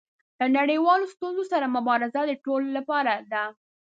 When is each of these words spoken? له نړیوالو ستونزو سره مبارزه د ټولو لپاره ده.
له 0.39 0.45
نړیوالو 0.57 1.11
ستونزو 1.13 1.43
سره 1.51 1.73
مبارزه 1.75 2.21
د 2.27 2.31
ټولو 2.45 2.67
لپاره 2.77 3.13
ده. 3.31 3.43